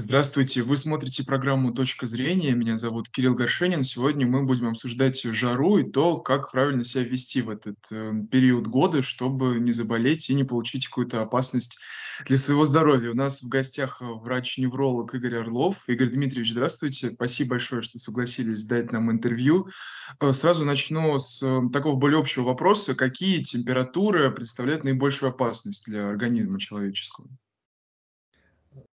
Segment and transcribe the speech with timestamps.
[0.00, 2.52] Здравствуйте, вы смотрите программу "Точка зрения".
[2.52, 3.82] Меня зовут Кирилл Горшенин.
[3.82, 8.68] Сегодня мы будем обсуждать жару и то, как правильно себя вести в этот, э, период
[8.68, 11.80] года, чтобы не заболеть и не получить какую-то опасность
[12.26, 13.10] для своего здоровья.
[13.10, 15.88] У нас в гостях, э, врач-невролог Игорь Орлов.
[15.88, 17.10] Игорь Дмитриевич, здравствуйте.
[17.10, 19.66] Спасибо большое, что согласились дать нам интервью.
[20.20, 22.94] Э, сразу начну с, э, такого более общего вопроса.
[22.94, 27.28] Какие температуры представляют наибольшую опасность для организма человеческого?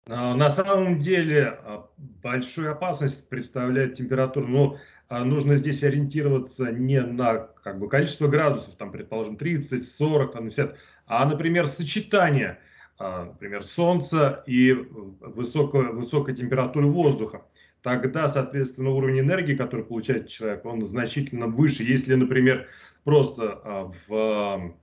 [0.09, 4.79] А, на самом деле а, большую опасность представляет температура, но
[5.09, 10.77] а, нужно здесь ориентироваться не на как бы, количество градусов, там, предположим, 30, 40, 50,
[11.07, 12.59] а, например, сочетание,
[12.99, 17.43] например, солнца и высокой, высокой температуры воздуха.
[17.83, 21.85] Тогда, соответственно, уровень энергии, который получает человек, он значительно выше.
[21.85, 22.67] Если, например,
[23.05, 24.75] просто в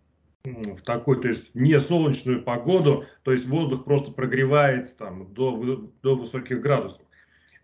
[0.45, 6.15] в такой, то есть не солнечную погоду, то есть воздух просто прогревается там до, до
[6.15, 7.05] высоких градусов.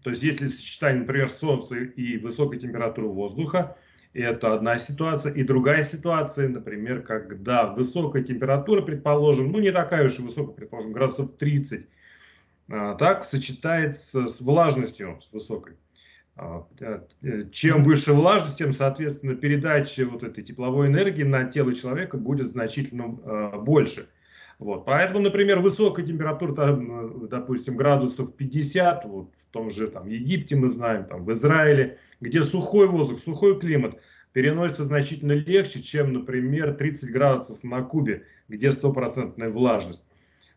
[0.04, 3.78] То есть если сочетание, например, солнца и высокой температуры воздуха,
[4.14, 5.34] это одна ситуация.
[5.34, 10.92] И другая ситуация, например, когда высокая температура, предположим, ну не такая уж и высокая, предположим,
[10.92, 11.86] градусов 30,
[12.70, 15.74] а, так сочетается с влажностью, с высокой.
[16.38, 22.18] А, э, чем выше влажность, тем, соответственно, передача вот этой тепловой энергии на тело человека
[22.18, 24.08] будет значительно э, больше.
[24.58, 24.86] Вот.
[24.86, 30.70] Поэтому, например, высокая температура, там, допустим, градусов 50, вот в том же там, Египте мы
[30.70, 34.00] знаем, там, в Израиле, где сухой воздух, сухой климат,
[34.34, 40.04] переносится значительно легче, чем, например, 30 градусов на Кубе, где стопроцентная влажность.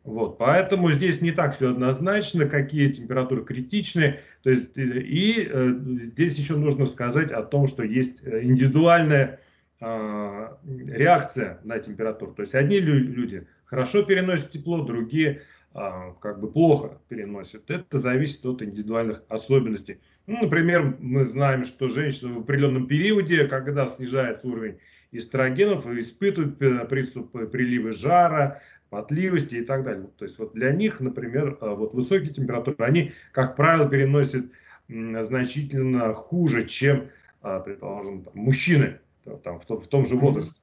[0.05, 4.20] Вот, поэтому здесь не так все однозначно, какие температуры критичные.
[4.42, 5.72] То есть, э, и э,
[6.05, 9.41] здесь еще нужно сказать о том, что есть э, индивидуальная
[9.80, 12.34] э, реакция на температуру.
[12.34, 15.41] То есть одни люди хорошо переносят тепло, другие
[15.74, 15.80] э,
[16.20, 17.70] как бы плохо переносят.
[17.70, 20.00] Это зависит от индивидуальных особенностей.
[20.27, 24.77] Ну, например, мы знаем, что женщины в определенном периоде, когда снижается уровень
[25.12, 26.58] эстрогенов, испытывают
[26.89, 28.61] приступы приливы жара,
[28.94, 30.08] потливости и так далее.
[30.16, 34.46] То есть вот для них, например, э, вот высокие температуры, они, как правило, переносят
[34.88, 37.08] значительно хуже, чем,
[37.42, 39.00] э, предположим, там, мужчины
[39.42, 40.55] там, в, том, в том же возрасте.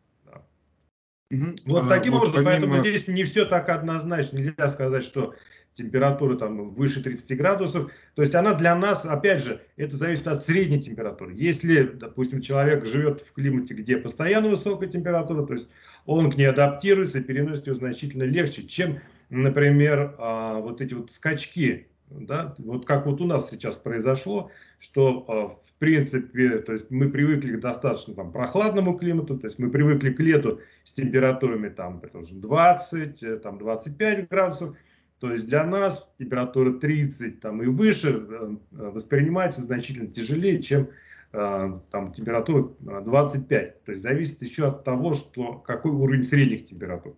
[1.29, 1.45] Угу.
[1.67, 2.67] Вот а, таким вот образом, помимо...
[2.67, 4.37] поэтому здесь не все так однозначно.
[4.37, 5.35] Нельзя сказать, что
[5.73, 7.91] температура там выше 30 градусов.
[8.15, 11.33] То есть она для нас, опять же, это зависит от средней температуры.
[11.35, 15.67] Если, допустим, человек живет в климате, где постоянно высокая температура, то есть
[16.05, 18.99] он к ней адаптируется и переносит ее значительно легче, чем,
[19.29, 21.87] например, а, вот эти вот скачки.
[22.09, 22.55] Да?
[22.57, 27.55] Вот как вот у нас сейчас произошло, что а, в принципе, то есть мы привыкли
[27.55, 33.23] к достаточно там, прохладному климату, то есть мы привыкли к лету с температурами там, 20,
[33.23, 34.75] э, там, 25 градусов,
[35.21, 40.89] то есть для нас температура 30 там, и выше э, воспринимается значительно тяжелее, чем
[41.31, 43.83] э, там, температура 25.
[43.83, 47.15] То есть зависит еще от того, что, какой уровень средних температур.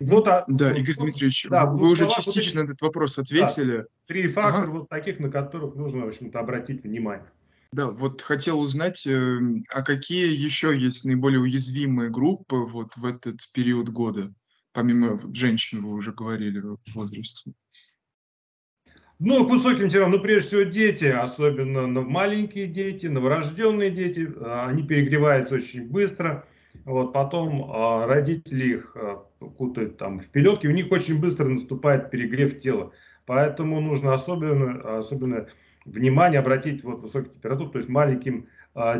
[0.00, 3.76] Вот, да, Игорь Дмитриевич, да, вы, вы уже частично вот, этот вопрос ответили.
[3.76, 4.78] Да, три фактора, ага.
[4.80, 7.30] вот таких, на которых нужно, в общем-то, обратить внимание.
[7.72, 9.38] Да, вот хотел узнать, э,
[9.72, 14.32] а какие еще есть наиболее уязвимые группы вот в этот период года?
[14.76, 17.52] Помимо женщин, вы уже говорили, в возрасте?
[19.18, 24.82] Ну, к высоким телам, ну, прежде всего, дети, особенно маленькие дети, новорожденные дети, а, они
[24.82, 26.44] перегреваются очень быстро.
[26.84, 29.24] Вот, потом а, родители их а,
[29.56, 32.92] кутают там в пилетки, у них очень быстро наступает перегрев тела.
[33.24, 35.46] Поэтому нужно особенно, особенно
[35.86, 38.48] внимание обратить вот высокую температуру, то есть маленьким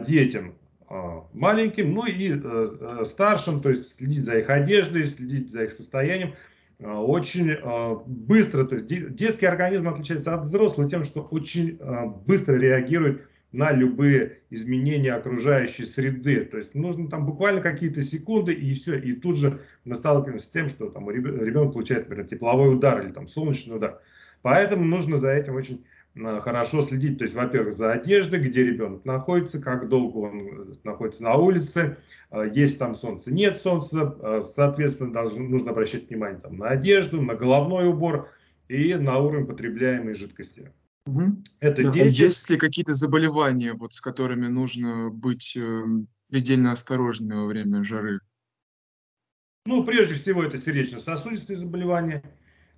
[0.07, 0.55] детям.
[0.89, 5.65] А, маленьким, ну и э, э, старшим, то есть следить за их одеждой, следить за
[5.65, 6.35] их состоянием
[6.79, 7.57] очень
[8.05, 8.65] быстро.
[8.65, 11.81] То есть детский организм отличается от взрослого тем, что очень
[12.27, 16.45] быстро реагирует на любые изменения окружающей среды.
[16.45, 20.51] То есть нужно там буквально какие-то секунды и все, и тут же мы сталкиваемся с
[20.51, 24.01] тем, что там ребенок получает, например, тепловой удар или там солнечный удар.
[24.43, 25.85] Поэтому нужно за этим очень
[26.17, 31.23] хорошо следить, то есть, во-первых, за одеждой, где ребенок находится, как долго он э, находится
[31.23, 31.99] на улице,
[32.31, 37.21] э, есть там солнце, нет солнца, э, соответственно, должен, нужно обращать внимание там, на одежду,
[37.21, 38.31] на головной убор
[38.69, 40.73] и на уровень потребляемой жидкости.
[41.07, 41.43] Угу.
[41.61, 41.93] Это да.
[41.93, 42.23] дети.
[42.23, 45.85] Есть ли какие-то заболевания, вот, с которыми нужно быть э,
[46.29, 48.21] предельно осторожными во время жары?
[49.67, 52.23] Ну, прежде всего, это сердечно-сосудистые заболевания–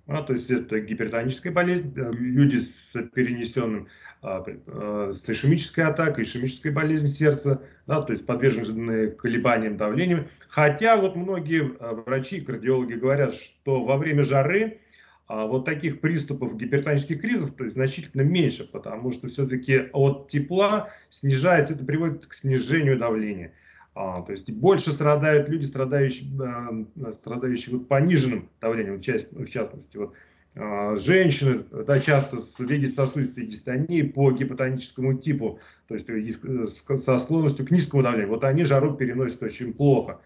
[0.09, 3.87] а, то есть это гипертоническая болезнь, э, люди с перенесенным
[4.23, 10.27] а, а, с ишемической атакой, ишемической болезнью сердца, да, то есть подвержены колебаниям давления.
[10.49, 14.79] Хотя вот многие а, врачи, кардиологи говорят, что во время жары
[15.27, 20.89] а вот таких приступов гипертонических кризов то есть значительно меньше, потому что все-таки от тепла
[21.11, 23.53] снижается, это приводит к снижению давления.
[24.01, 29.45] А, то есть больше страдают люди, страдающие, э, страдающие вот пониженным давлением, в, част, в
[29.47, 29.97] частности.
[29.97, 30.13] Вот,
[30.55, 35.59] э, женщины да, часто с вегетососудистой дистонией по гипотоническому типу,
[35.89, 40.21] то есть э, со склонностью к низкому давлению, вот они жару переносят очень плохо.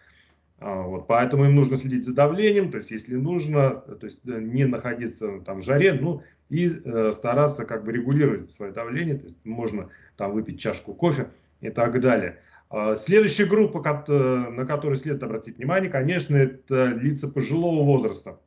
[0.59, 4.65] А, вот, поэтому им нужно следить за давлением, то есть если нужно, то есть не
[4.65, 9.43] находиться там в жаре, ну и э, стараться как бы регулировать свое давление, то есть
[9.43, 11.29] можно там выпить чашку кофе
[11.59, 12.37] и так далее.
[12.75, 18.39] А, следующая группа, на которую следует обратить внимание, конечно, это лица пожилого возраста.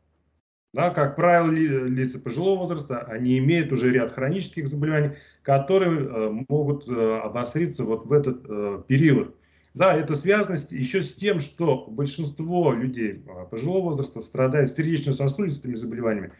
[0.72, 5.12] Да, как правило, лица пожилого возраста, они имеют уже ряд хронических заболеваний,
[5.42, 9.36] которые э, могут э, обостриться вот в этот э, период.
[9.74, 16.32] Да, это связано еще с тем, что большинство людей пожилого возраста страдают сердечно-сосудистыми заболеваниями.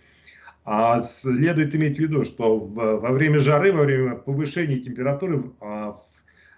[0.64, 6.02] А следует иметь в виду, что во время жары, во время повышения температуры а,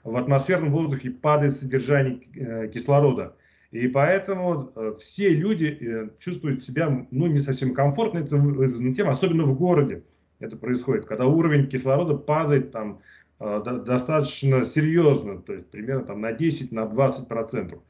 [0.05, 3.37] в атмосферном воздухе падает содержание э, кислорода.
[3.71, 9.09] И поэтому э, все люди э, чувствуют себя ну, не совсем комфортно, это вызвано тем,
[9.09, 10.03] особенно в городе
[10.41, 13.01] это происходит, когда уровень кислорода падает там
[13.41, 17.81] достаточно серьезно, то есть примерно там на 10, на 20 процентов.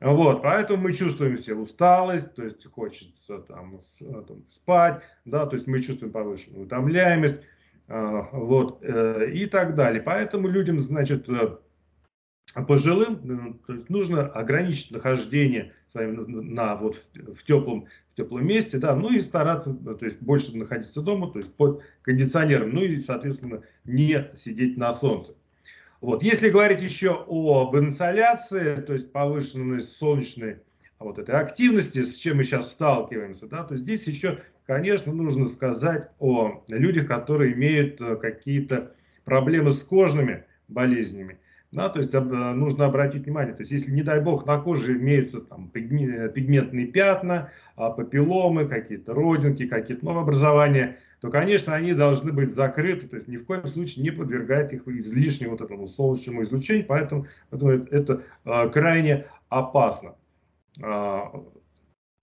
[0.00, 3.80] Вот, поэтому мы чувствуем все усталость, то есть хочется там,
[4.48, 7.42] спать, да, то есть мы чувствуем повышенную утомляемость,
[7.90, 10.00] вот, и так далее.
[10.00, 11.28] Поэтому людям, значит,
[12.66, 19.10] пожилым то есть нужно ограничить нахождение на, вот, в, теплом, в теплом месте, да, ну
[19.10, 24.30] и стараться, то есть больше находиться дома, то есть под кондиционером, ну и, соответственно, не
[24.34, 25.34] сидеть на солнце.
[26.00, 26.22] Вот.
[26.22, 30.58] Если говорить еще об инсоляции, то есть повышенной солнечной
[30.98, 36.10] вот этой активности, с чем мы сейчас сталкиваемся, да, то здесь еще, конечно, нужно сказать
[36.20, 38.94] о людях, которые имеют э, какие-то
[39.24, 41.40] проблемы с кожными болезнями.
[41.72, 45.40] Да, то есть нужно обратить внимание, то есть если, не дай бог, на коже имеются
[45.40, 53.08] там, пигментные пятна, а, папилломы, какие-то родинки, какие-то новообразования, то, конечно, они должны быть закрыты,
[53.08, 57.26] то есть ни в коем случае не подвергать их излишнему вот этому солнечному излучению, поэтому,
[57.50, 60.14] поэтому это, это а, крайне опасно.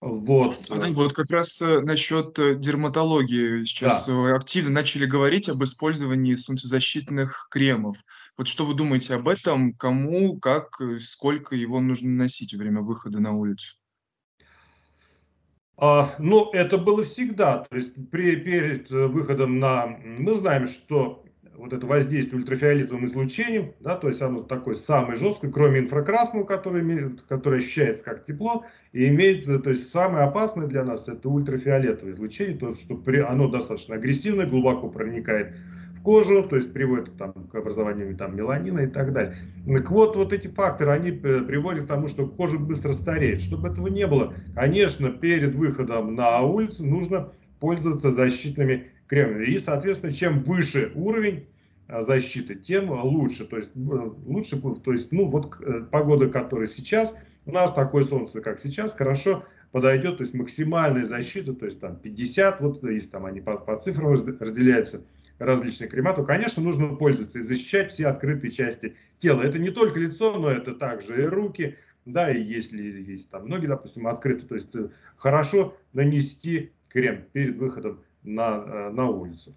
[0.00, 0.66] Вот.
[0.70, 4.12] А, вот как раз э, насчет э, дерматологии сейчас да.
[4.12, 7.96] Э, активно начали говорить об использовании солнцезащитных кремов.
[8.36, 9.72] Вот что вы думаете об этом?
[9.72, 13.74] Кому, как, сколько его нужно носить во время выхода на улицу?
[15.76, 17.64] А, ну, это было всегда.
[17.68, 19.86] То есть при, перед выходом на...
[19.86, 21.24] Мы знаем, что
[21.58, 27.16] вот это воздействие ультрафиолетовым излучением, да, то есть оно такое самое жесткое, кроме инфракрасного, который,
[27.28, 32.56] который ощущается как тепло, и имеется, то есть самое опасное для нас это ультрафиолетовое излучение,
[32.56, 35.56] то есть что при, оно достаточно агрессивное, глубоко проникает
[35.98, 39.34] в кожу, то есть приводит там, к образованию там, меланина и так далее.
[39.66, 43.40] Так вот, вот эти факторы, они э, приводят к тому, что кожа быстро стареет.
[43.40, 49.46] Чтобы этого не было, конечно, перед выходом на улицу нужно пользоваться защитными кремами.
[49.46, 51.46] И, соответственно, чем выше уровень
[51.88, 53.46] а, защиты, тем лучше.
[53.46, 57.14] То есть, э, лучше, то есть, ну, вот э, погода, которая сейчас,
[57.46, 61.96] у нас такое солнце, как сейчас, хорошо подойдет, то есть максимальная защита, то есть там
[61.96, 65.02] 50, вот если там они по, по цифрам разделяются,
[65.38, 69.42] различные крема, то, конечно, нужно пользоваться и защищать все открытые части тела.
[69.42, 73.66] Это не только лицо, но это также и руки, да, и если есть там ноги,
[73.66, 79.54] допустим, открыты, то есть э, хорошо нанести крем перед выходом на, э, на улицу.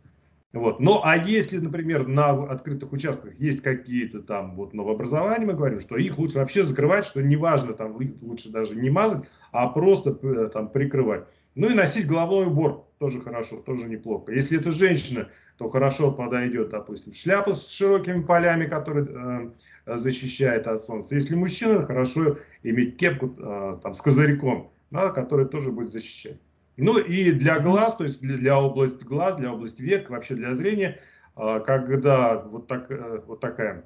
[0.54, 0.82] Вот.
[0.82, 5.96] Ну, а если, например, на открытых участках есть какие-то там вот новообразования, мы говорим, что
[5.98, 10.70] их лучше вообще закрывать, что неважно, там лучше даже не мазать, а просто э, там
[10.70, 11.26] прикрывать.
[11.56, 14.32] Ну и носить головной убор тоже хорошо, тоже неплохо.
[14.32, 19.52] Если это женщина, то хорошо подойдет, допустим, шляпа с широкими полями, которая
[19.86, 21.16] э, защищает от солнца.
[21.16, 26.40] Если мужчина, хорошо иметь кепку э, там, с козырьком, да, которая тоже будет защищать.
[26.82, 30.56] Ну и для глаз, то есть для, для области глаз, для области век, вообще для
[30.56, 31.00] зрения,
[31.36, 33.86] а, когда вот, так, э, вот такая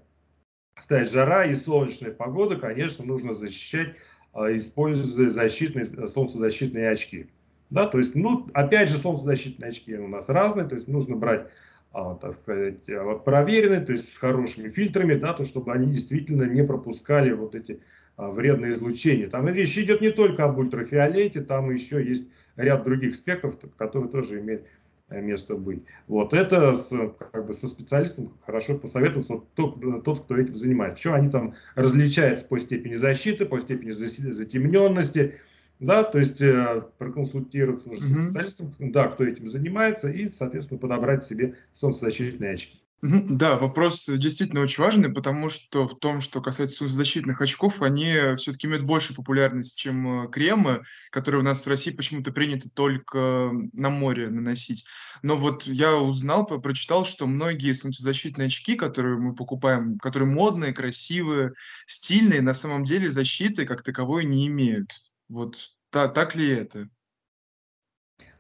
[0.79, 3.95] стоит жара и солнечная погода, конечно, нужно защищать,
[4.31, 7.27] а, используя защитные, солнцезащитные очки.
[7.69, 11.47] Да, то есть, ну, опять же, солнцезащитные очки у нас разные, то есть нужно брать,
[11.91, 12.85] а, так сказать,
[13.25, 17.81] проверенные, то есть с хорошими фильтрами, да, то чтобы они действительно не пропускали вот эти
[18.15, 19.29] вредные излучения.
[19.29, 24.39] Там речь идет не только об ультрафиолете, там еще есть ряд других спектров, которые тоже
[24.39, 24.63] имеют
[25.09, 25.83] э, место быть.
[26.07, 26.89] Вот это с,
[27.31, 30.99] как бы со специалистом хорошо посоветоваться, вот тот, тот, кто этим занимается.
[30.99, 35.35] Что они там различаются по степени защиты, по степени затемненности,
[35.79, 41.23] да, то есть э, проконсультироваться нужно с специалистом, да, кто этим занимается, и, соответственно, подобрать
[41.23, 42.79] себе солнцезащитные очки.
[43.01, 48.65] Да, вопрос действительно очень важный, потому что в том, что касается солнцезащитных очков, они все-таки
[48.65, 53.89] имеют больше популярность, чем э, кремы, которые у нас в России почему-то принято только на
[53.91, 54.85] море наносить.
[55.21, 61.51] Но вот я узнал, прочитал, что многие солнцезащитные очки, которые мы покупаем, которые модные, красивые,
[61.85, 64.89] стильные, на самом деле защиты как таковой не имеют.
[65.29, 66.89] Вот та, так ли это?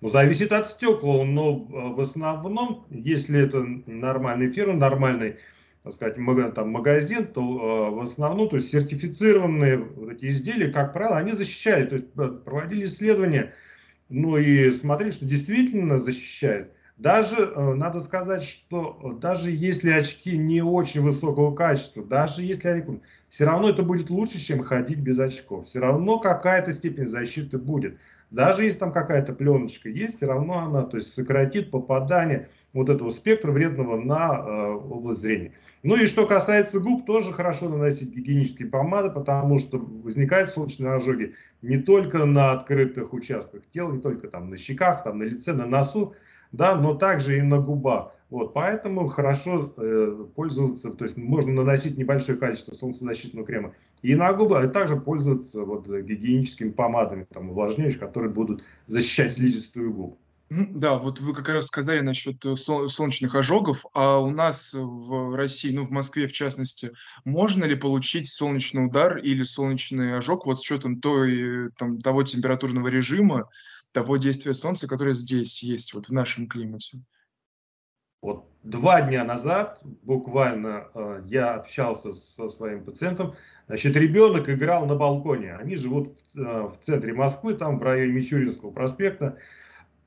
[0.01, 5.37] Ну, зависит от стекла, но а, в основном, если это нормальный фирма, нормальный,
[5.83, 6.15] так сказать,
[6.53, 11.31] там, магазин, то э, в основном, то есть сертифицированные вот эти изделия, как правило, они
[11.31, 12.11] защищают, то есть
[12.43, 13.53] проводили исследования,
[14.09, 16.71] ну и смотрели, что действительно защищает.
[16.97, 23.01] Даже, э, надо сказать, что даже если очки не очень высокого качества, даже если они,
[23.29, 25.67] все равно это будет лучше, чем ходить без очков.
[25.67, 27.97] Все равно какая-то степень защиты будет.
[28.35, 33.09] Даже если там какая-то пленочка есть, все равно она то есть, сократит попадание вот этого
[33.09, 35.53] спектра вредного на э, область зрения.
[35.83, 41.33] Ну и что касается губ, тоже хорошо наносить гигиенические помады, потому что возникают солнечные ожоги
[41.61, 45.65] не только на открытых участках тела, не только там на щеках, там на лице, на
[45.65, 46.13] носу,
[46.51, 48.11] да, но также и на губах.
[48.29, 53.71] Вот, поэтому хорошо э, пользоваться, то есть можно наносить небольшое количество солнцезащитного крема
[54.05, 59.91] и на губы, а также пользоваться вот, гигиеническими помадами, там, увлажняющими, которые будут защищать слизистую
[59.91, 60.19] губу.
[60.49, 65.73] Да, вот вы как раз сказали насчет э, солнечных ожогов, а у нас в России,
[65.73, 66.91] ну, в Москве в частности,
[67.23, 72.89] можно ли получить солнечный удар или солнечный ожог вот с учетом той, там, того температурного
[72.89, 73.49] режима,
[73.91, 77.01] того действия солнца, которое здесь есть, вот в нашем климате?
[78.21, 83.35] Вот два дня назад буквально э, я общался со своим пациентом.
[83.67, 85.53] Значит, ребенок играл на балконе.
[85.55, 89.37] Они живут в, э, центре Москвы, там в районе Мичуринского проспекта.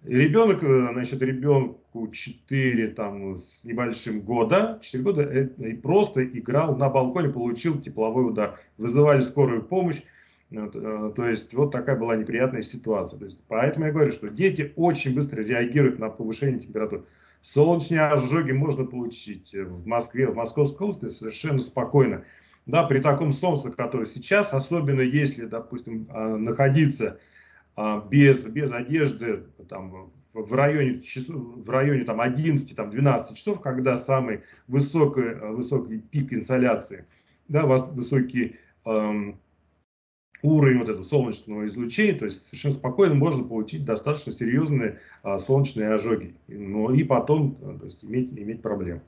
[0.04, 6.88] ребенок, э, значит, ребенку 4 там, с небольшим года, 4 года, и просто играл на
[6.88, 8.58] балконе, получил тепловой удар.
[8.76, 10.02] Вызывали скорую помощь.
[10.50, 13.22] То есть вот такая была неприятная ситуация.
[13.22, 17.04] Есть, поэтому я говорю, что дети очень быстро реагируют на повышение температуры.
[17.42, 22.24] Солнечные ожоги можно получить в Москве, в Московской области совершенно спокойно.
[22.66, 27.18] Да, при таком солнце, которое сейчас, особенно если, допустим, а, находиться
[27.76, 34.42] а, без, без одежды там, в районе, в районе там, 11-12 там, часов, когда самый
[34.66, 37.06] высокий, высокий пик инсоляции,
[37.48, 39.40] да, высокий эм,
[40.42, 45.94] уровень вот этого солнечного излучения, то есть совершенно спокойно можно получить достаточно серьезные а, солнечные
[45.94, 49.02] ожоги, но и потом то есть, иметь, иметь проблемы.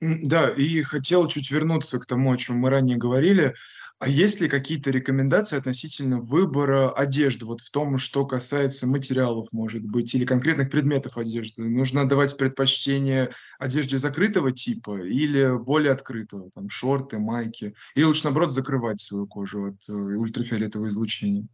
[0.00, 3.54] Да, и хотел чуть вернуться к тому, о чем мы ранее говорили.
[4.02, 9.84] А есть ли какие-то рекомендации относительно выбора одежды, вот в том, что касается материалов, может
[9.84, 11.62] быть, или конкретных предметов одежды?
[11.62, 13.30] Нужно давать предпочтение
[13.60, 17.76] одежде закрытого типа или более открытого, там, шорты, майки?
[17.94, 21.46] Или лучше, наоборот, закрывать свою кожу от э, ультрафиолетового излучения?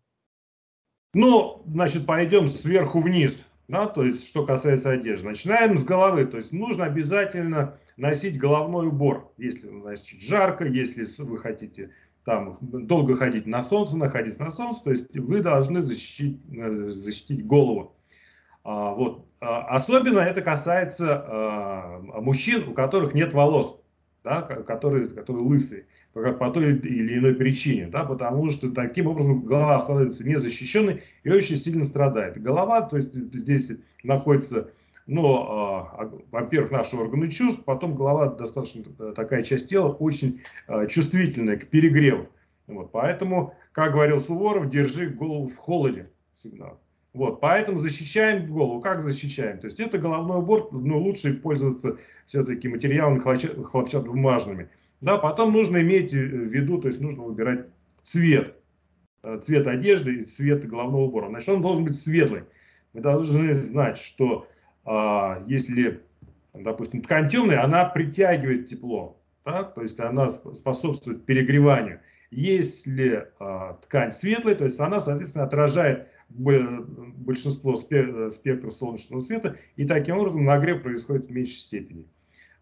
[1.12, 5.28] Ну, значит, пойдем сверху вниз, да, то есть, что касается одежды.
[5.28, 11.36] Начинаем с головы, то есть, нужно обязательно носить головной убор, если, значит, жарко, если вы
[11.36, 11.90] хотите
[12.28, 17.46] там долго ходить на солнце, находиться на солнце, то есть вы должны защитить, э, защитить
[17.46, 17.96] голову.
[18.64, 19.24] А, вот.
[19.40, 23.80] А, особенно это касается а, мужчин, у которых нет волос,
[24.24, 29.46] да, которые, которые лысые по, по той или иной причине, да, потому что таким образом
[29.46, 32.36] голова становится незащищенной и очень сильно страдает.
[32.42, 33.70] Голова, то есть здесь
[34.02, 34.70] находится
[35.08, 40.86] но, а, во-первых, наши органы чувств, потом голова достаточно э, такая часть тела, очень э,
[40.86, 42.28] чувствительная к перегреву.
[42.66, 46.74] Вот, поэтому, как говорил Суворов, держи голову в холоде всегда.
[47.14, 48.82] Вот, поэтому защищаем голову.
[48.82, 49.58] Как защищаем?
[49.60, 51.96] То есть это головной убор, но лучше пользоваться
[52.26, 54.68] все-таки материалами хлопчатобумажными.
[55.00, 57.64] Да, потом нужно иметь э, в виду, то есть нужно выбирать
[58.02, 58.56] цвет.
[59.40, 61.28] Цвет одежды и цвет головного убора.
[61.28, 62.42] Значит, он должен быть светлый.
[62.92, 64.46] Мы должны знать, что
[65.46, 66.00] если,
[66.54, 69.74] допустим, ткань темная, она притягивает тепло, так?
[69.74, 72.00] то есть она способствует перегреванию.
[72.30, 80.18] Если а, ткань светлая, то есть она, соответственно, отражает большинство спектра солнечного света, и таким
[80.18, 82.06] образом нагрев происходит в меньшей степени.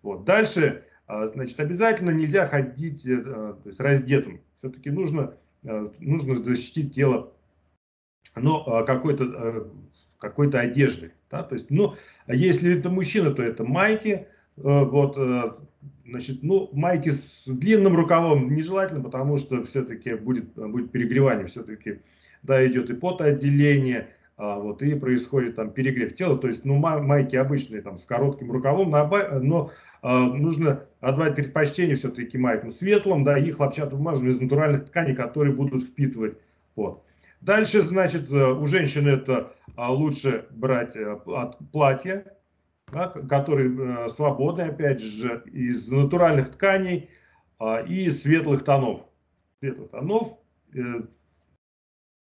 [0.03, 0.25] Вот.
[0.25, 4.41] Дальше, а, значит, обязательно нельзя ходить э, то есть раздетым.
[4.59, 7.33] Все-таки нужно, нужно защитить тело
[8.37, 9.65] но какой-то э,
[10.19, 11.13] какой-то одежды.
[11.31, 11.43] Да?
[11.43, 11.95] То есть, ну,
[12.27, 14.25] если это мужчина, то это майки, э,
[14.57, 15.53] вот, э,
[16.07, 22.01] значит, ну, майки с длинным рукавом нежелательно, потому что все-таки будет, будет перегревание, все-таки
[22.43, 27.37] да, идет и потоотделение, а, вот, и происходит там перегрев тела, то есть, ну, майки
[27.37, 33.51] обычные, там, с коротким рукавом, но а, нужно отдавать предпочтение все-таки майкам светлым, да, и
[33.51, 36.37] хлопчатобумажным из натуральных тканей, которые будут впитывать
[36.75, 37.03] пот.
[37.41, 42.25] Дальше, значит, э, у женщины это лучше брать э, от платья,
[42.93, 47.11] да, которые э, свободны, опять же, из натуральных тканей
[47.89, 49.07] и светлых тонов.
[49.61, 50.39] Светлых тонов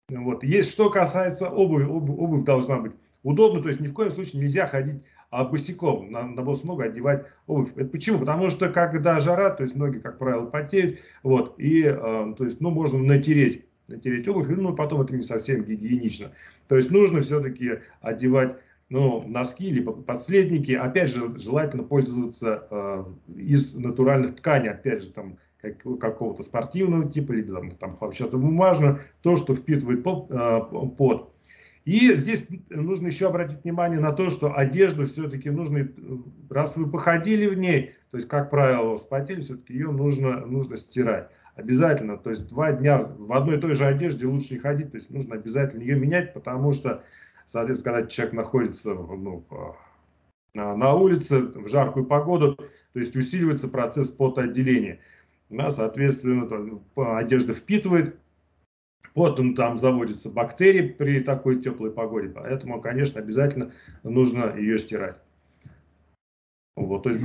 [0.10, 0.44] вот.
[0.44, 2.92] Есть, что касается обуви, обувь, обувь должна быть
[3.24, 6.82] удобна, то есть ни в коем случае нельзя ходить а босиком, на, на босс ногу
[6.82, 7.72] одевать обувь.
[7.78, 8.20] Это почему?
[8.20, 11.94] Потому что когда жара, то есть ноги, как правило, потеют, вот, и, э,
[12.38, 16.32] то есть, ну, можно натереть, натереть обувь, ну, потом это не совсем гигиенично.
[16.72, 18.56] То есть нужно все-таки одевать
[18.88, 23.04] ну, носки либо подследники, опять же, желательно пользоваться э,
[23.36, 29.36] из натуральных тканей, опять же, там, как, какого-то спортивного типа, либо там, там хлопчатобумажного, то,
[29.36, 30.62] что впитывает пот, э,
[30.98, 31.36] пот.
[31.84, 35.90] И здесь нужно еще обратить внимание на то, что одежду все-таки нужно,
[36.50, 41.32] раз вы походили в ней, то есть, как правило, вспотели, все-таки ее нужно, нужно стирать.
[41.62, 44.98] Обязательно, то есть два дня в одной и той же одежде лучше не ходить, то
[44.98, 47.04] есть нужно обязательно ее менять, потому что,
[47.46, 49.46] соответственно, когда человек находится ну,
[50.54, 55.00] на улице в жаркую погоду, то есть усиливается процесс потоотделения
[55.52, 58.16] да, соответственно, там, одежда впитывает,
[59.14, 63.72] потом там заводятся бактерии при такой теплой погоде, поэтому, конечно, обязательно
[64.04, 65.18] нужно ее стирать.
[66.76, 67.24] Вот, то есть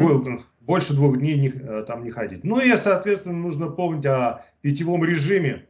[0.60, 2.44] больше двух дней не, э, там не ходить.
[2.44, 5.66] Ну и, соответственно, нужно помнить о питьевом режиме.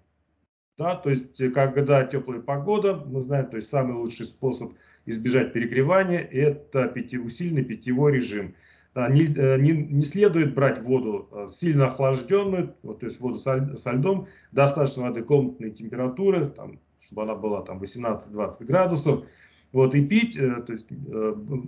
[0.78, 4.72] Да, то есть, когда теплая погода, мы знаем, то есть самый лучший способ
[5.06, 8.54] избежать перегревания– это пяти, усиленный питьевой режим
[8.96, 13.76] не, э, не, не следует брать воду э, сильно охлажденную, вот, то есть воду со,
[13.76, 19.24] со льдом, достаточно воды комнатной температуры, там, чтобы она была там 18-20 градусов,
[19.72, 20.86] вот, и пить э, то есть,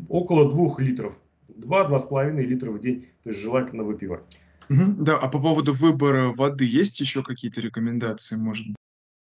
[0.08, 1.14] около 2 литров,
[1.48, 4.22] 2-2,5 литра в день, то есть желательно выпивать.
[4.70, 8.76] Угу, да, а по поводу выбора воды есть еще какие-то рекомендации, может быть?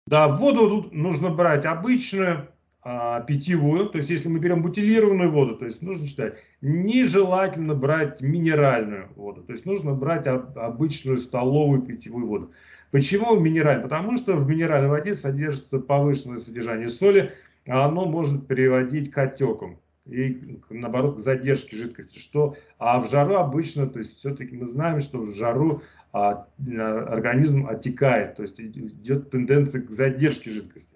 [0.06, 2.50] Да, воду нужно брать обычную,
[2.86, 8.20] а, питьевую, то есть если мы берем бутилированную воду, то есть нужно считать, нежелательно брать
[8.20, 12.52] минеральную воду, то есть нужно брать обычную столовую питьевую воду.
[12.92, 13.84] Почему минеральную?
[13.84, 17.32] Потому что в минеральной воде содержится повышенное содержание соли,
[17.66, 22.20] а оно может приводить к отекам и наоборот к задержке жидкости.
[22.20, 27.68] Что, а в жару обычно, то есть все-таки мы знаем, что в жару а, организм
[27.68, 30.88] отекает, то есть идет тенденция к задержке жидкости.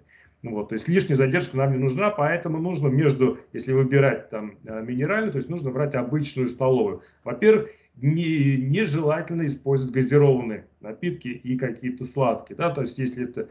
[0.44, 4.58] Ну вот, то есть лишняя задержка нам не нужна, поэтому нужно между, если выбирать там
[4.66, 7.02] э, минеральную, то есть нужно брать обычную столовую.
[7.24, 12.56] Во-первых, не, нежелательно использовать газированные напитки и какие-то сладкие.
[12.56, 12.70] Да?
[12.70, 13.50] То есть если это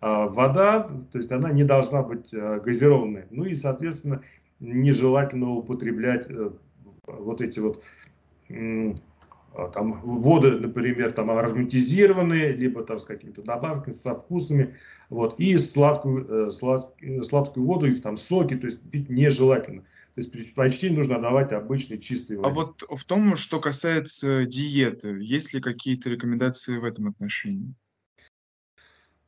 [0.00, 3.24] а, вода, то есть она не должна быть а, газированной.
[3.30, 4.22] Ну и, соответственно,
[4.60, 6.52] нежелательно употреблять а,
[7.06, 7.82] вот эти вот
[8.50, 14.76] а, там воды, например, там ароматизированные, либо там с какими-то добавками, со вкусами,
[15.10, 19.82] вот, и сладкую, э, слад, сладкую воду, и там соки, то есть пить нежелательно.
[20.14, 22.48] То есть предпочтение нужно давать обычной чистой воде.
[22.48, 27.74] А вот в том, что касается диеты, есть ли какие-то рекомендации в этом отношении?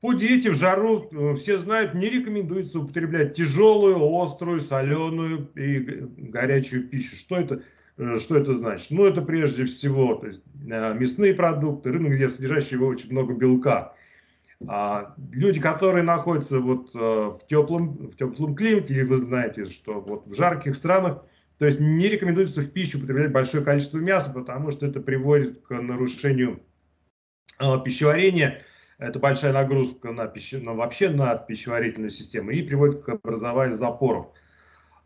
[0.01, 5.79] По диете в жару, э, все знают, не рекомендуется употреблять тяжелую, острую, соленую и
[6.17, 7.17] горячую пищу.
[7.17, 7.63] Что это?
[7.99, 8.91] Э, что это значит?
[8.91, 13.95] Ну, это прежде всего то есть, э, мясные продукты, рынок, где содержащие очень много белка.
[14.67, 20.27] А люди, которые находятся вот в теплом, в теплом климате, или вы знаете, что вот
[20.27, 21.25] в жарких странах,
[21.57, 25.71] то есть не рекомендуется в пищу употреблять большое количество мяса, потому что это приводит к
[25.71, 26.61] нарушению
[27.85, 28.63] пищеварения.
[29.01, 34.27] Это большая нагрузка на пище, на, вообще на пищеварительную систему и приводит к образованию запоров.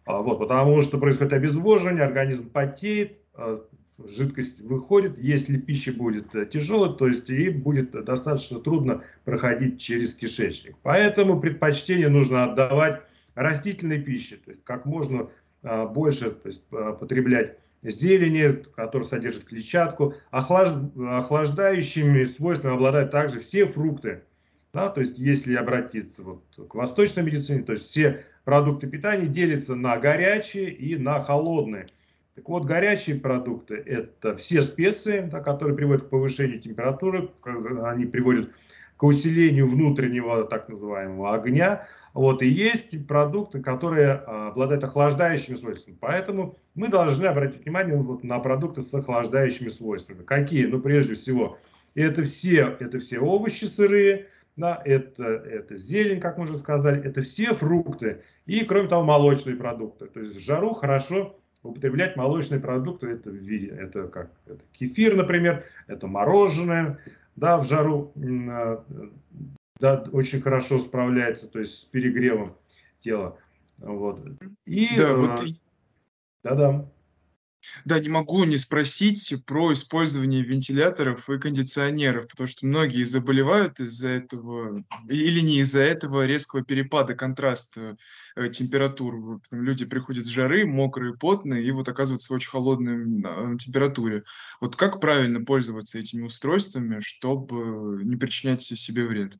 [0.04, 3.57] А, вот, потому что происходит обезвоживание, организм потеет, а,
[4.04, 5.16] жидкость выходит.
[5.18, 10.74] Если пища будет э, тяжелой, то есть ей будет достаточно трудно проходить через кишечник.
[10.83, 13.00] Поэтому предпочтение нужно отдавать
[13.37, 15.30] растительной пище, то есть как можно
[15.62, 16.64] а, больше то есть,
[16.98, 20.14] потреблять зелени, которая содержит клетчатку.
[20.30, 24.22] Охлаждающими свойствами обладают также все фрукты.
[24.72, 29.76] Да, то есть если обратиться вот к восточной медицине, то есть все продукты питания делятся
[29.76, 31.86] на горячие и на холодные.
[32.34, 37.30] Так вот, горячие продукты– это все специи, да, которые приводят к повышению температуры,
[37.84, 38.52] они приводят к
[39.02, 41.87] усилению внутреннего так называемого огня.
[42.12, 45.96] Вот, и есть продукты, которые а, обладают охлаждающими свойствами.
[46.00, 50.22] Поэтому мы должны обратить внимание вот на продукты с охлаждающими свойствами.
[50.22, 50.66] Какие?
[50.66, 51.59] Ну, прежде всего,
[51.94, 57.22] это все, это все овощи сырые, да, это, это зелень, как мы уже сказали, это
[57.22, 60.07] все фрукты и, кроме того, молочные продукты.
[60.07, 66.07] То есть в жару хорошо употреблять молочные продукты, это, это как это кефир, например, это
[66.07, 66.98] мороженое,
[67.36, 68.12] да, в жару
[68.50, 68.84] а,
[69.80, 72.56] да, очень хорошо справляется, то есть с перегревом
[73.00, 73.38] тела.
[73.78, 74.20] Вот.
[74.66, 75.42] И, да, вот...
[75.42, 75.46] Э,
[76.42, 76.88] да-да.
[77.85, 84.09] Да, не могу не спросить про использование вентиляторов и кондиционеров, потому что многие заболевают из-за
[84.09, 87.96] этого, или не из-за этого резкого перепада контраста
[88.37, 89.40] э, температур.
[89.50, 94.24] Люди приходят с жары, мокрые, потные, и вот оказываются в очень холодной а, температуре.
[94.61, 99.38] Вот как правильно пользоваться этими устройствами, чтобы не причинять себе вред?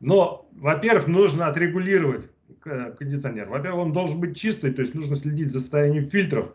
[0.00, 3.48] Но, во-первых, нужно отрегулировать кондиционер.
[3.48, 6.54] Во-первых, он должен быть чистый, то есть нужно следить за состоянием фильтров,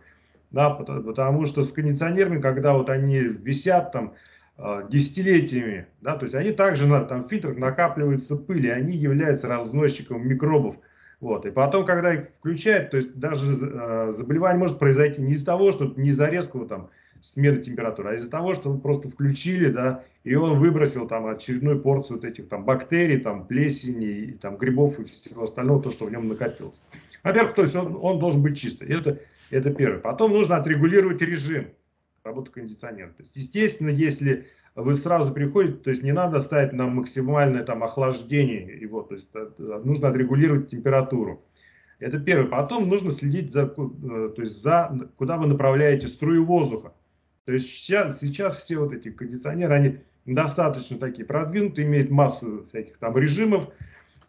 [0.51, 4.13] да, потому что с кондиционерами, когда вот они висят там
[4.57, 9.47] а, десятилетиями, да, то есть они также на там фильтрах накапливаются пыль, и они являются
[9.47, 10.75] разносчиком микробов.
[11.21, 11.45] Вот.
[11.45, 15.71] И потом, когда их включают, то есть даже э, заболевание может произойти не из-за того,
[15.71, 16.89] что не из-за резкого там
[17.21, 21.81] смены температуры, а из-за того, что вы просто включили, да, и он выбросил там очередную
[21.81, 26.11] порцию вот этих там бактерий, там плесени, там грибов и всего остального, то, что в
[26.11, 26.81] нем накопилось.
[27.23, 28.87] Во-первых, то есть он, он должен быть чистый.
[28.87, 29.99] Это, это первое.
[29.99, 31.69] Потом нужно отрегулировать режим
[32.23, 33.09] работы кондиционера.
[33.09, 37.83] То есть, естественно, если вы сразу приходите, то есть не надо ставить на максимальное там
[37.83, 41.43] охлаждение его, то есть э, нужно отрегулировать температуру.
[41.99, 42.47] Это первое.
[42.47, 46.93] Потом нужно следить за, э, то есть за, куда вы направляете струю воздуха.
[47.45, 52.97] То есть сейчас, сейчас все вот эти кондиционеры, они достаточно такие продвинутые, имеют массу всяких
[52.97, 53.69] там режимов.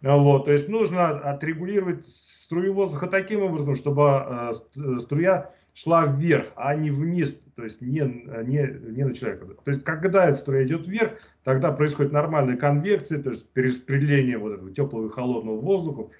[0.03, 6.49] Вот, то есть нужно отрегулировать струю воздуха таким образом, чтобы э, э, струя шла вверх,
[6.57, 9.47] а не вниз, то есть не, не, не на человека.
[9.63, 11.13] То есть когда эта струя идет вверх,
[11.45, 16.11] тогда происходит нормальная конвекция, то есть перераспределение вот этого теплого и холодного воздуха.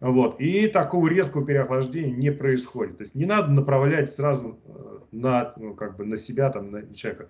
[0.00, 0.40] Вот.
[0.40, 2.98] И такого резкого переохлаждения не происходит.
[2.98, 6.94] То есть не надо направлять сразу э, на, ну, как бы на себя, там, на
[6.94, 7.28] человека.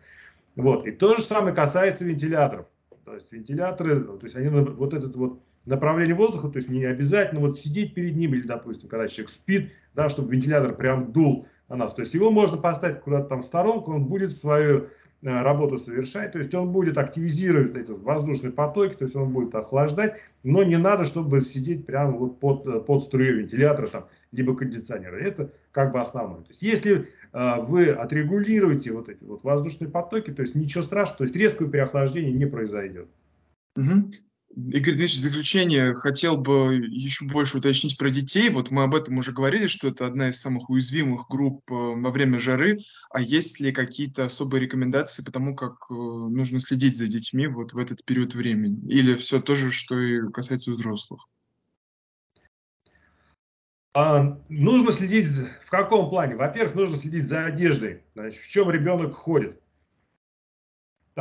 [0.56, 0.86] Вот.
[0.86, 2.66] И то же самое касается вентиляторов.
[3.04, 7.40] То есть вентиляторы, то есть они вот этот вот направление воздуха, то есть не обязательно
[7.40, 11.76] вот сидеть перед ним или, допустим, когда человек спит, да, чтобы вентилятор прям дул на
[11.76, 11.94] нас.
[11.94, 14.88] То есть его можно поставить куда-то там в сторонку, он будет свою
[15.22, 16.32] Э, работу совершать.
[16.32, 20.78] То есть он будет активизировать эти воздушные потоки, то есть он будет охлаждать, но не
[20.78, 25.16] надо, чтобы сидеть прямо вот под, э, под струей вентилятора там, либо кондиционера.
[25.16, 26.40] Это как бы основное.
[26.40, 31.18] То есть если э, вы отрегулируете вот эти вот воздушные потоки, то есть ничего страшного,
[31.18, 33.08] то есть резкого переохлаждения не произойдет.
[33.76, 34.10] Угу.
[34.56, 38.50] Игорь Ильич, в заключение хотел бы еще больше уточнить про детей.
[38.50, 42.10] Вот мы об этом уже говорили, что это одна из самых уязвимых групп э, во
[42.10, 42.78] время жары.
[43.10, 47.74] А есть ли какие-то особые рекомендации по тому, как э, нужно следить за детьми вот
[47.74, 48.80] в этот период времени?
[48.92, 51.28] Или все то же, что и касается взрослых?
[53.94, 55.28] А, нужно следить
[55.64, 56.34] в каком плане?
[56.34, 58.02] Во-первых, нужно следить за одеждой.
[58.14, 59.59] Значит, в чем ребенок ходит.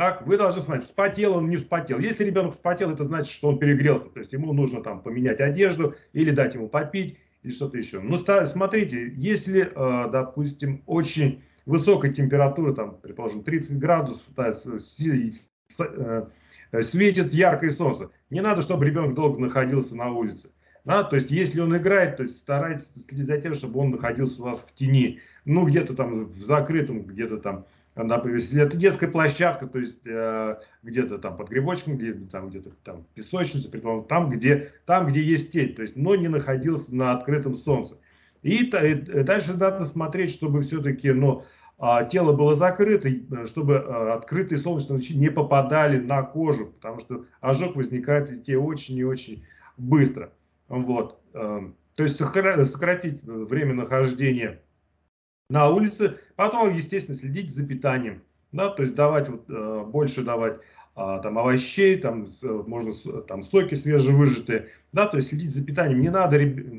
[0.00, 1.98] Так, вы должны смотреть, вспотел он, не вспотел.
[1.98, 4.08] Если ребенок вспотел, это значит, что он перегрелся.
[4.08, 8.00] То есть ему нужно там поменять одежду или дать ему попить или что-то еще.
[8.00, 14.54] Но смотрите, если, э, допустим, очень высокая температура, там, предположим, 30 градусов, да,
[15.82, 20.50] э, светит яркое солнце, не надо, чтобы ребенок долго находился на улице.
[20.86, 24.40] Да, то есть, если он играет, то есть старайтесь следить за тем, чтобы он находился
[24.40, 25.20] у вас в тени.
[25.44, 27.66] Ну, где-то там в закрытом, где-то там
[28.28, 33.06] если это детская площадка, то есть э, где-то там под грибочком, где-то там где-то там
[33.14, 33.70] песочница,
[34.08, 37.98] там где, там, где есть тень, то есть, но не находился на открытом солнце.
[38.42, 41.44] И, и дальше надо смотреть, чтобы все-таки, ну,
[41.78, 47.00] а, тело было закрыто, э, чтобы а, открытые солнечные лучи не попадали на кожу, потому
[47.00, 49.44] что ожог возникает в очень и очень
[49.78, 50.30] быстро.
[50.68, 51.18] Вот.
[51.32, 54.60] Эм, то есть сократить время нахождения
[55.50, 56.18] на улице.
[56.36, 58.22] Потом, естественно, следить за питанием.
[58.52, 60.58] Да, то есть давать вот, э, больше давать
[60.96, 66.00] а, там овощей, там можно там соки свежевыжатые, да, то есть следить за питанием.
[66.00, 66.36] Не надо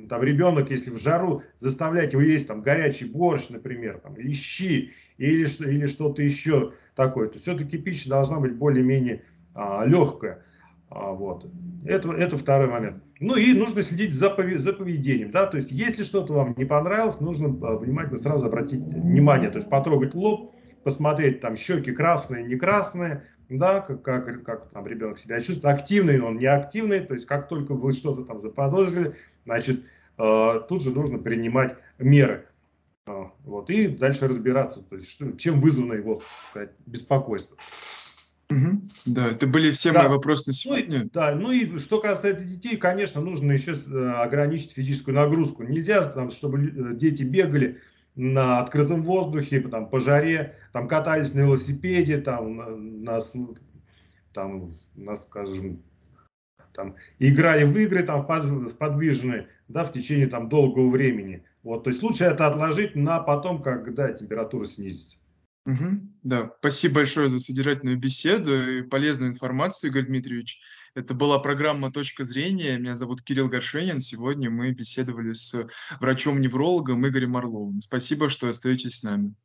[0.09, 4.91] там ребенок, если в жару заставлять его есть там горячий борщ, например, там или щи
[5.17, 7.29] или что или что-то еще такое.
[7.29, 9.23] То все-таки пища должна быть более-менее
[9.55, 10.43] а, легкая.
[10.89, 11.49] А, вот.
[11.85, 13.01] Это, это второй момент.
[13.21, 15.29] Ну и нужно следить за, за поведением.
[15.29, 15.45] Да?
[15.45, 19.51] То есть, если что-то вам не понравилось, нужно а, внимательно сразу обратить внимание.
[19.51, 24.87] То есть, потрогать лоб, посмотреть, там щеки красные, не красные, да, как, как, как там
[24.87, 27.01] ребенок себя чувствует, активный он, не активный.
[27.01, 29.81] То есть, как только вы что-то там заподозрили, значит,
[30.17, 32.47] э, тут же нужно принимать меры.
[33.05, 37.55] Э, вот, и дальше разбираться, то есть, что, чем вызвано его сказать, беспокойство.
[38.51, 38.89] Мгм.
[39.05, 40.09] Да, это были все мои Да.
[40.09, 41.09] вопросы на Ну сегодня.
[41.11, 45.63] да, ну и что касается детей, конечно, нужно еще э, ограничить физическую нагрузку.
[45.63, 47.79] Нельзя там, чтобы э, дети бегали
[48.15, 53.35] на открытом воздухе, там, по жаре, там, катались на велосипеде, там, на на с
[54.33, 55.81] там, на, скажем,
[56.73, 61.43] там, играли в игры там в подвижные, да, в течение там долгого времени.
[61.63, 65.17] Вот, то есть лучше это отложить на потом, когда температура снизится.
[65.65, 66.15] Мгм.
[66.23, 70.59] Да, спасибо большое за содержательную беседу и полезную информацию, Игорь Дмитриевич.
[70.95, 72.77] Это была программа "Точка зрения".
[72.79, 73.99] Меня зовут Кирилл Горшенин.
[74.01, 75.67] Сегодня мы беседовали с
[75.99, 77.81] врачом-неврологом Игорем Орловым.
[77.81, 79.35] Спасибо, что остаетесь с нами.